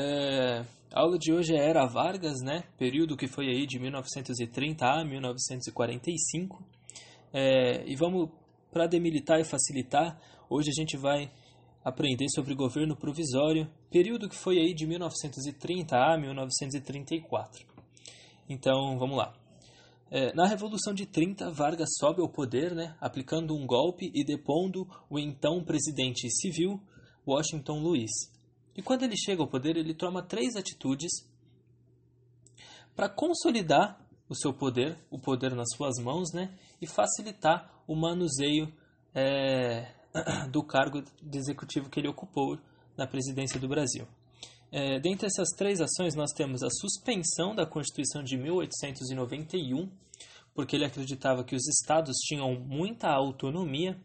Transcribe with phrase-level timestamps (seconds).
[0.00, 0.64] É,
[0.94, 2.62] a aula de hoje é Era Vargas, né?
[2.78, 6.64] Período que foi aí de 1930 a 1945.
[7.32, 8.30] É, e vamos,
[8.70, 10.16] para demilitar e facilitar,
[10.48, 11.28] hoje a gente vai
[11.84, 17.66] aprender sobre governo provisório, período que foi aí de 1930 a 1934.
[18.48, 19.34] Então, vamos lá.
[20.12, 24.86] É, na Revolução de 30, Vargas sobe ao poder, né, aplicando um golpe e depondo
[25.10, 26.80] o então presidente civil,
[27.26, 28.37] Washington Luiz.
[28.78, 31.10] E quando ele chega ao poder, ele toma três atitudes
[32.94, 38.72] para consolidar o seu poder, o poder nas suas mãos, né, e facilitar o manuseio
[39.12, 39.92] é,
[40.52, 42.56] do cargo de executivo que ele ocupou
[42.96, 44.06] na presidência do Brasil.
[44.70, 49.90] É, dentre essas três ações, nós temos a suspensão da Constituição de 1891,
[50.54, 53.98] porque ele acreditava que os estados tinham muita autonomia,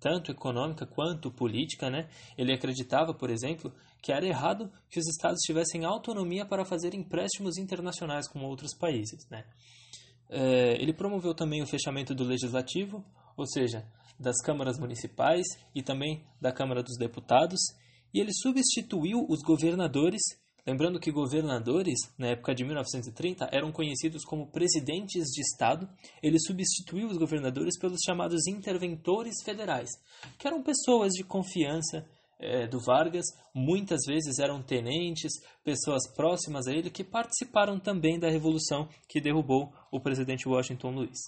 [0.00, 1.88] tanto econômica quanto política.
[1.90, 2.08] Né?
[2.36, 3.72] Ele acreditava, por exemplo,
[4.06, 9.28] que era errado que os estados tivessem autonomia para fazer empréstimos internacionais com outros países.
[9.28, 9.44] Né?
[10.30, 13.04] É, ele promoveu também o fechamento do legislativo,
[13.36, 13.84] ou seja,
[14.16, 17.58] das câmaras municipais e também da Câmara dos Deputados,
[18.14, 20.22] e ele substituiu os governadores,
[20.64, 25.88] lembrando que governadores, na época de 1930, eram conhecidos como presidentes de Estado,
[26.22, 29.90] ele substituiu os governadores pelos chamados interventores federais,
[30.38, 32.06] que eram pessoas de confiança
[32.38, 35.32] é, do Vargas, muitas vezes eram tenentes,
[35.64, 41.18] pessoas próximas a ele, que participaram também da revolução que derrubou o presidente Washington Luiz.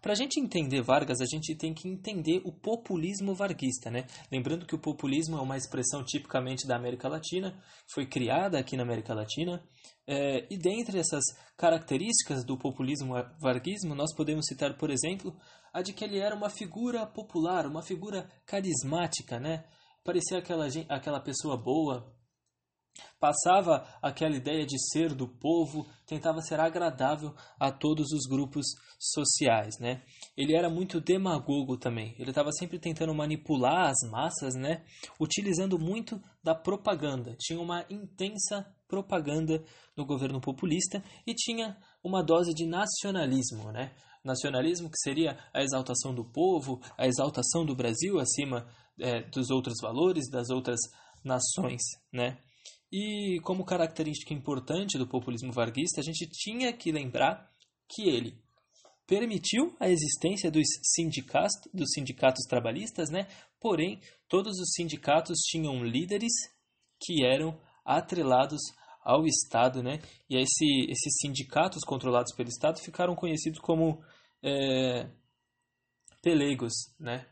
[0.00, 4.06] Para a gente entender Vargas, a gente tem que entender o populismo varguista, né?
[4.30, 7.54] Lembrando que o populismo é uma expressão tipicamente da América Latina,
[7.92, 9.62] foi criada aqui na América Latina,
[10.06, 11.24] é, e dentre essas
[11.56, 15.36] características do populismo varguismo, nós podemos citar, por exemplo,
[15.72, 19.64] a de que ele era uma figura popular, uma figura carismática, né?
[20.04, 22.15] Parecia aquela, aquela pessoa boa,
[23.18, 28.66] Passava aquela ideia de ser do povo, tentava ser agradável a todos os grupos
[28.98, 30.02] sociais, né?
[30.36, 32.14] Ele era muito demagogo também.
[32.18, 34.84] Ele estava sempre tentando manipular as massas, né?
[35.20, 37.34] Utilizando muito da propaganda.
[37.38, 39.64] Tinha uma intensa propaganda
[39.96, 43.92] no governo populista e tinha uma dose de nacionalismo, né?
[44.24, 48.66] Nacionalismo que seria a exaltação do povo, a exaltação do Brasil acima
[48.98, 50.80] é, dos outros valores, das outras
[51.24, 51.82] nações,
[52.12, 52.38] né?
[52.92, 57.50] E como característica importante do populismo varguista, a gente tinha que lembrar
[57.88, 58.38] que ele
[59.06, 63.28] permitiu a existência dos sindicatos, dos sindicatos trabalhistas, né?
[63.60, 66.32] Porém, todos os sindicatos tinham líderes
[67.00, 68.60] que eram atrelados
[69.02, 70.00] ao Estado, né?
[70.28, 74.02] E esse, esses sindicatos controlados pelo Estado ficaram conhecidos como
[74.42, 75.08] é,
[76.20, 77.26] pelegos, né?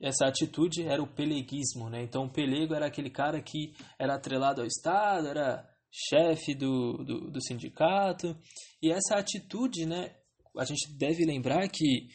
[0.00, 2.02] Essa atitude era o peleguismo, né?
[2.02, 7.30] Então o pelego era aquele cara que era atrelado ao Estado, era chefe do, do,
[7.30, 8.36] do, sindicato.
[8.82, 10.14] E essa atitude, né?
[10.56, 12.08] A gente deve lembrar que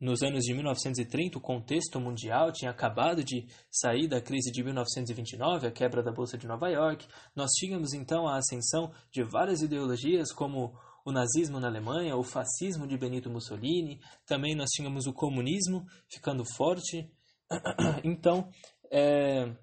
[0.00, 5.66] nos anos de 1930 o contexto mundial tinha acabado de sair da crise de 1929,
[5.66, 7.06] a quebra da Bolsa de Nova York.
[7.34, 10.72] Nós tínhamos então a ascensão de várias ideologias como
[11.04, 16.44] o nazismo na Alemanha, o fascismo de Benito Mussolini, também nós tínhamos o comunismo ficando
[16.54, 17.10] forte
[18.04, 18.48] Então,
[18.90, 19.54] é,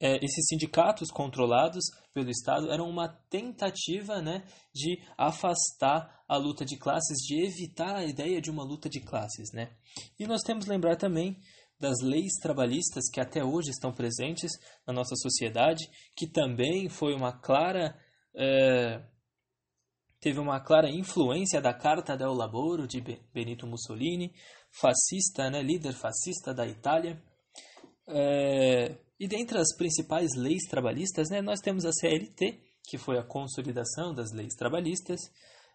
[0.00, 1.84] é, esses sindicatos controlados
[2.14, 8.04] pelo Estado eram uma tentativa né, de afastar a luta de classes, de evitar a
[8.04, 9.50] ideia de uma luta de classes.
[9.52, 9.70] Né?
[10.18, 11.36] E nós temos que lembrar também
[11.80, 14.50] das leis trabalhistas que até hoje estão presentes
[14.86, 17.96] na nossa sociedade, que também foi uma clara.
[18.36, 19.02] É,
[20.20, 23.00] teve uma clara influência da Carta del Laboro de
[23.32, 24.32] Benito Mussolini,
[24.70, 27.22] fascista, né, líder fascista da Itália.
[28.06, 33.22] É, e dentre as principais leis trabalhistas, né, nós temos a CLT, que foi a
[33.24, 35.20] consolidação das leis trabalhistas.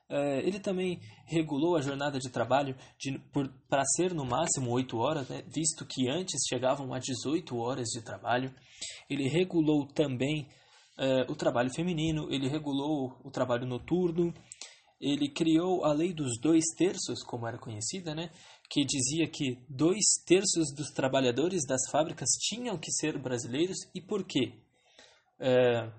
[0.09, 2.75] É, ele também regulou a jornada de trabalho
[3.69, 8.01] para ser no máximo 8 horas, né, visto que antes chegavam a 18 horas de
[8.01, 8.53] trabalho.
[9.09, 10.47] Ele regulou também
[10.97, 14.33] é, o trabalho feminino, ele regulou o trabalho noturno,
[15.01, 18.29] ele criou a lei dos dois terços, como era conhecida, né?
[18.73, 23.77] Que dizia que dois terços dos trabalhadores das fábricas tinham que ser brasileiros.
[23.93, 24.51] E por quê?
[25.39, 25.91] É,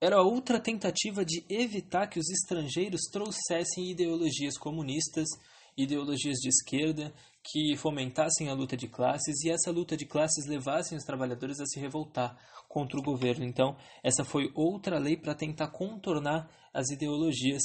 [0.00, 5.28] era outra tentativa de evitar que os estrangeiros trouxessem ideologias comunistas,
[5.76, 7.14] ideologias de esquerda,
[7.44, 11.66] que fomentassem a luta de classes e essa luta de classes levassem os trabalhadores a
[11.66, 12.36] se revoltar
[12.68, 13.44] contra o governo.
[13.44, 17.62] Então, essa foi outra lei para tentar contornar as ideologias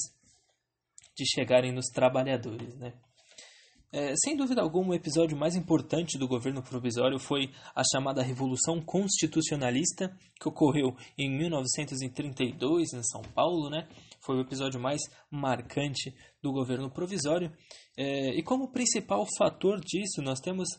[1.18, 2.94] de chegarem nos trabalhadores, né?
[3.94, 8.80] É, sem dúvida alguma, o episódio mais importante do governo provisório foi a chamada Revolução
[8.80, 13.90] Constitucionalista, que ocorreu em 1932 em São Paulo, né?
[14.22, 17.52] Foi o episódio mais marcante do governo provisório.
[17.98, 20.70] É, e como principal fator disso, nós temos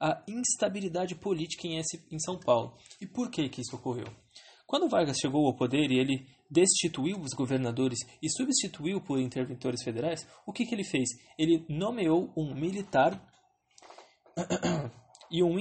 [0.00, 2.74] a instabilidade política em, em São Paulo.
[2.98, 4.06] E por que, que isso ocorreu?
[4.66, 10.26] Quando Vargas chegou ao poder e ele destituiu os governadores e substituiu por interventores federais,
[10.46, 11.08] o que, que ele fez?
[11.38, 13.20] Ele nomeou um militar
[15.30, 15.56] e um,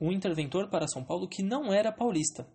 [0.00, 2.46] um interventor para São Paulo que não era paulista.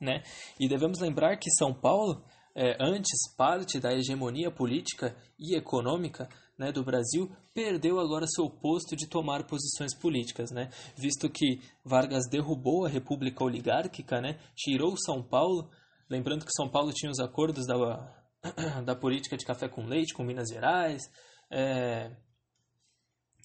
[0.00, 0.22] Né?
[0.60, 2.22] E devemos lembrar que São Paulo,
[2.54, 8.94] é, antes parte da hegemonia política e econômica né, do Brasil, perdeu agora seu posto
[8.94, 10.70] de tomar posições políticas, né?
[10.96, 15.68] visto que Vargas derrubou a República Oligárquica, né, tirou São Paulo
[16.08, 17.76] Lembrando que São Paulo tinha os acordos da,
[18.84, 21.02] da política de café com leite com Minas Gerais.
[21.50, 22.14] É...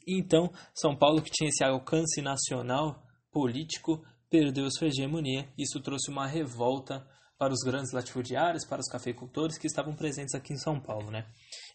[0.07, 5.51] Então, São Paulo, que tinha esse alcance nacional político, perdeu sua hegemonia.
[5.57, 10.53] Isso trouxe uma revolta para os grandes latifundiários, para os cafeicultores que estavam presentes aqui
[10.53, 11.09] em São Paulo.
[11.09, 11.25] Né?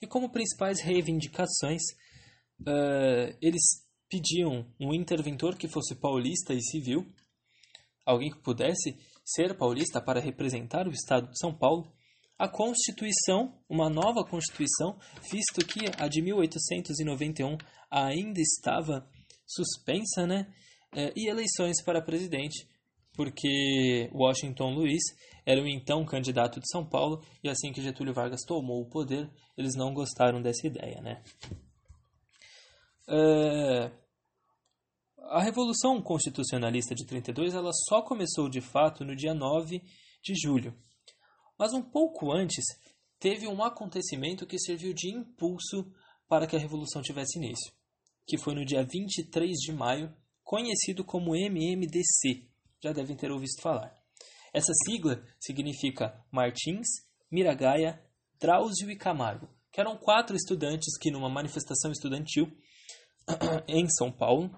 [0.00, 1.82] E como principais reivindicações,
[2.60, 3.62] uh, eles
[4.08, 7.04] pediam um interventor que fosse paulista e civil,
[8.04, 8.96] alguém que pudesse
[9.26, 11.92] ser paulista para representar o estado de São Paulo,
[12.38, 14.98] a Constituição, uma nova Constituição,
[15.30, 17.56] visto que a de 1891
[17.90, 19.08] ainda estava
[19.44, 20.46] suspensa, né?
[20.94, 22.66] É, e eleições para presidente,
[23.14, 25.02] porque Washington Luiz
[25.44, 29.28] era o então candidato de São Paulo e assim que Getúlio Vargas tomou o poder,
[29.56, 31.22] eles não gostaram dessa ideia, né?
[33.08, 33.90] É,
[35.30, 39.82] a Revolução Constitucionalista de 32 ela só começou de fato no dia 9
[40.22, 40.76] de julho.
[41.58, 42.64] Mas um pouco antes,
[43.18, 45.90] teve um acontecimento que serviu de impulso
[46.28, 47.72] para que a Revolução tivesse início,
[48.26, 52.48] que foi no dia 23 de maio, conhecido como MMDC.
[52.82, 53.94] Já devem ter ouvido falar.
[54.52, 56.86] Essa sigla significa Martins,
[57.30, 58.02] Miragaia,
[58.38, 62.50] Drauzio e Camargo, que eram quatro estudantes que, numa manifestação estudantil
[63.66, 64.50] em São Paulo,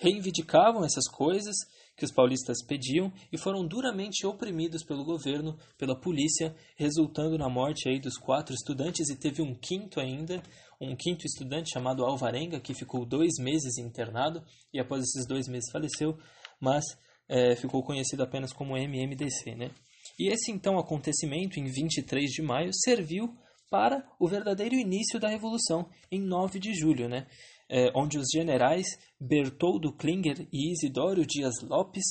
[0.00, 1.54] reivindicavam essas coisas
[1.96, 7.88] que os paulistas pediam e foram duramente oprimidos pelo governo, pela polícia, resultando na morte
[7.88, 10.42] aí dos quatro estudantes e teve um quinto ainda,
[10.80, 14.42] um quinto estudante chamado Alvarenga, que ficou dois meses internado
[14.72, 16.16] e após esses dois meses faleceu,
[16.58, 16.84] mas
[17.28, 19.54] é, ficou conhecido apenas como MMDC.
[19.54, 19.70] Né?
[20.18, 23.28] E esse então acontecimento, em 23 de maio, serviu
[23.70, 27.26] para o verdadeiro início da Revolução, em 9 de julho, né?
[27.70, 28.86] É, onde os generais
[29.20, 32.04] Bertoldo Klinger e Isidório Dias Lopes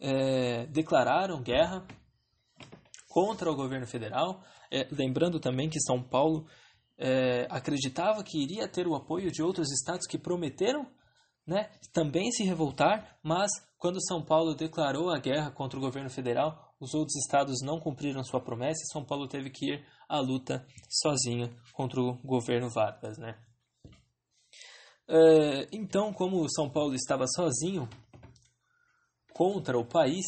[0.00, 1.86] é, declararam guerra
[3.08, 6.46] contra o governo federal, é, lembrando também que São Paulo
[7.50, 10.86] acreditava que iria ter o apoio de outros estados que prometeram
[11.46, 16.74] né, também se revoltar, mas quando São Paulo declarou a guerra contra o governo federal,
[16.80, 20.66] os outros estados não cumpriram sua promessa e São Paulo teve que ir à luta
[20.88, 23.18] sozinho contra o governo Vargas.
[23.18, 23.38] Né?
[25.08, 27.88] É, então, como São Paulo estava sozinho
[29.32, 30.26] contra o país,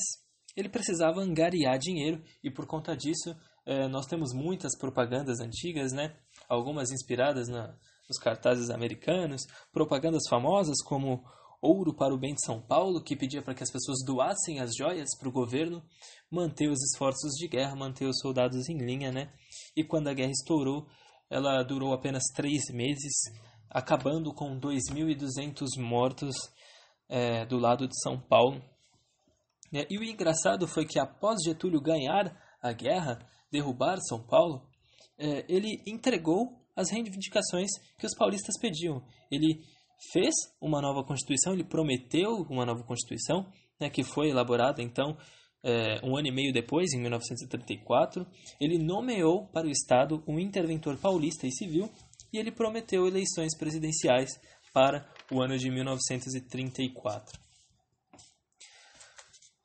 [0.57, 3.35] ele precisava angariar dinheiro e por conta disso
[3.67, 6.17] é, nós temos muitas propagandas antigas, né?
[6.49, 7.77] Algumas inspiradas na,
[8.09, 9.43] nos cartazes americanos,
[9.73, 11.23] propagandas famosas como
[11.61, 14.75] Ouro para o Bem de São Paulo, que pedia para que as pessoas doassem as
[14.77, 15.83] joias para o governo,
[16.31, 19.33] manter os esforços de guerra, manter os soldados em linha, né?
[19.77, 20.87] E quando a guerra estourou,
[21.29, 23.13] ela durou apenas três meses,
[23.79, 26.35] acabando com 2.200 mortos
[27.09, 28.61] é, do lado de São Paulo.
[29.73, 33.21] É, e o engraçado foi que após Getúlio ganhar a guerra,
[33.53, 34.69] derrubar São Paulo,
[35.17, 39.03] é, ele entregou as reivindicações que os paulistas pediam.
[39.31, 39.63] Ele
[40.13, 43.47] fez uma nova Constituição, ele prometeu uma nova Constituição,
[43.81, 45.17] né, que foi elaborada então
[45.63, 48.27] é, um ano e meio depois, em 1934.
[48.61, 51.89] Ele nomeou para o Estado um interventor paulista e civil
[52.33, 54.31] e ele prometeu eleições presidenciais
[54.73, 57.39] para o ano de 1934.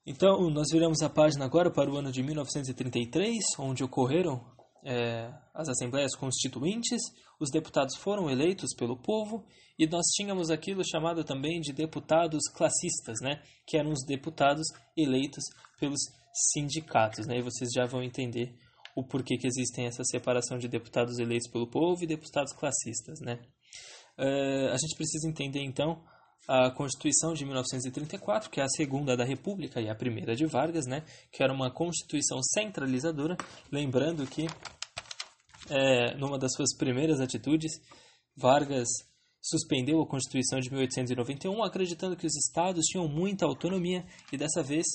[0.05, 4.43] Então, nós viramos a página agora para o ano de 1933, onde ocorreram
[4.83, 7.01] é, as assembleias constituintes,
[7.39, 9.45] os deputados foram eleitos pelo povo
[9.79, 15.43] e nós tínhamos aquilo chamado também de deputados classistas, né, que eram os deputados eleitos
[15.79, 15.99] pelos
[16.51, 18.55] sindicatos, né, e vocês já vão entender
[18.95, 23.39] o porquê que existem essa separação de deputados eleitos pelo povo e deputados classistas, né?
[24.17, 26.03] Uh, a gente precisa entender então
[26.47, 30.85] a Constituição de 1934, que é a segunda da República e a primeira de Vargas,
[30.85, 31.03] né?
[31.31, 33.37] Que era uma Constituição centralizadora,
[33.71, 34.45] lembrando que
[35.69, 37.79] é, numa das suas primeiras atitudes,
[38.35, 38.87] Vargas
[39.41, 44.85] suspendeu a Constituição de 1891, acreditando que os estados tinham muita autonomia e dessa vez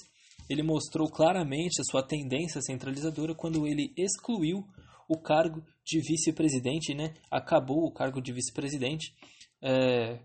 [0.49, 4.65] ele mostrou claramente a sua tendência centralizadora quando ele excluiu
[5.09, 7.15] o cargo de vice-presidente, né?
[7.31, 9.15] acabou o cargo de vice-presidente,
[9.63, 10.21] é,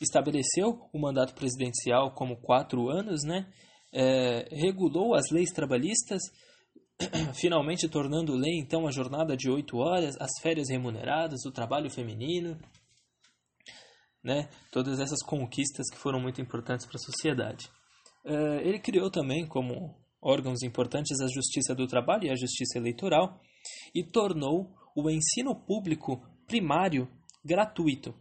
[0.00, 3.46] estabeleceu o mandato presidencial como quatro anos, né?
[3.92, 6.20] É, regulou as leis trabalhistas,
[7.40, 12.58] finalmente tornando lei então a jornada de oito horas, as férias remuneradas, o trabalho feminino,
[14.22, 14.48] né?
[14.72, 17.70] todas essas conquistas que foram muito importantes para a sociedade.
[18.24, 23.40] É, ele criou também como órgãos importantes a Justiça do Trabalho e a Justiça Eleitoral
[23.94, 27.08] e tornou o ensino público primário
[27.44, 28.14] gratuito.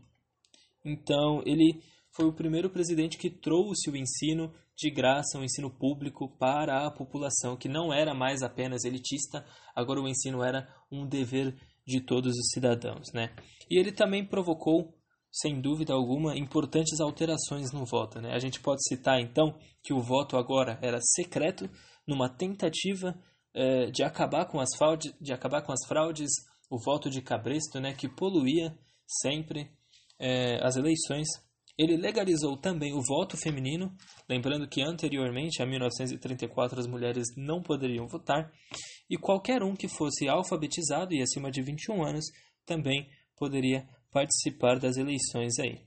[0.85, 1.81] Então, ele
[2.11, 6.91] foi o primeiro presidente que trouxe o ensino de graça, o ensino público para a
[6.91, 9.45] população, que não era mais apenas elitista,
[9.75, 11.55] agora o ensino era um dever
[11.85, 13.11] de todos os cidadãos.
[13.13, 13.33] Né?
[13.69, 14.93] E ele também provocou,
[15.33, 18.21] sem dúvida alguma, importantes alterações no voto.
[18.21, 18.31] Né?
[18.33, 21.67] A gente pode citar, então, que o voto agora era secreto,
[22.07, 23.19] numa tentativa
[23.55, 26.29] eh, de, acabar com as fraudes, de acabar com as fraudes,
[26.69, 29.71] o voto de cabresto, né, que poluía sempre
[30.19, 31.27] eh, as eleições.
[31.75, 33.91] Ele legalizou também o voto feminino,
[34.29, 38.51] lembrando que anteriormente, a 1934, as mulheres não poderiam votar,
[39.09, 42.25] e qualquer um que fosse alfabetizado e acima de 21 anos
[42.65, 45.81] também poderia participar das eleições aí.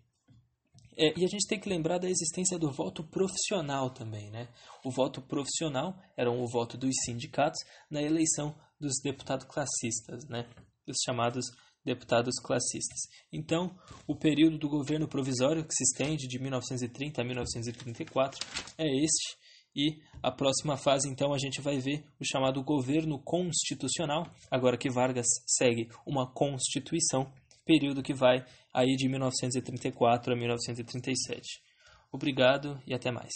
[0.98, 4.48] É, e a gente tem que lembrar da existência do voto profissional também, né?
[4.84, 10.48] O voto profissional era o voto dos sindicatos na eleição dos deputados classistas, né?
[10.88, 11.44] Os chamados
[11.84, 12.98] deputados classistas.
[13.32, 13.76] Então,
[14.08, 18.44] o período do governo provisório, que se estende de 1930 a 1934,
[18.76, 19.36] é este.
[19.74, 24.90] E a próxima fase, então, a gente vai ver o chamado governo constitucional, agora que
[24.90, 27.30] Vargas segue uma constituição
[27.66, 31.60] período que vai aí de 1934 a 1937.
[32.12, 33.32] Obrigado e até mais.